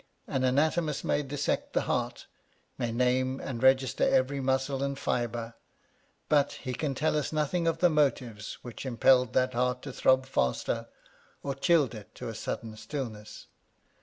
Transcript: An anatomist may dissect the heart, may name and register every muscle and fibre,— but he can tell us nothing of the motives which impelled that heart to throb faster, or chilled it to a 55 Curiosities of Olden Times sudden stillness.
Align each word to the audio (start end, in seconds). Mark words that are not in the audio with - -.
An 0.25 0.43
anatomist 0.43 1.05
may 1.05 1.21
dissect 1.21 1.73
the 1.73 1.81
heart, 1.81 2.25
may 2.75 2.91
name 2.91 3.39
and 3.39 3.61
register 3.61 4.03
every 4.03 4.39
muscle 4.39 4.81
and 4.81 4.97
fibre,— 4.97 5.53
but 6.27 6.53
he 6.53 6.73
can 6.73 6.95
tell 6.95 7.15
us 7.15 7.31
nothing 7.31 7.67
of 7.67 7.77
the 7.81 7.89
motives 7.91 8.57
which 8.63 8.83
impelled 8.83 9.33
that 9.33 9.53
heart 9.53 9.83
to 9.83 9.93
throb 9.93 10.25
faster, 10.25 10.87
or 11.43 11.53
chilled 11.53 11.93
it 11.93 12.15
to 12.15 12.29
a 12.29 12.29
55 12.29 12.41
Curiosities 12.41 12.47
of 12.47 12.51
Olden 12.51 12.69
Times 12.71 12.79
sudden 12.79 12.83
stillness. 13.35 13.47